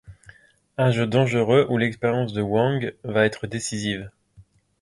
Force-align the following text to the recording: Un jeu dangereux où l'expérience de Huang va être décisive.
Un 0.79 0.89
jeu 0.89 1.05
dangereux 1.05 1.67
où 1.69 1.77
l'expérience 1.77 2.33
de 2.33 2.41
Huang 2.41 2.91
va 3.03 3.23
être 3.23 3.45
décisive. 3.45 4.09